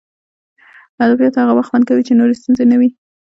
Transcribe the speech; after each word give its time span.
ادبیات 1.05 1.35
هغه 1.37 1.53
وخت 1.55 1.69
خوند 1.71 1.87
کوي 1.89 2.03
چې 2.07 2.17
نورې 2.19 2.35
ستونزې 2.39 2.65
نه 2.71 2.75
وي 2.79 2.89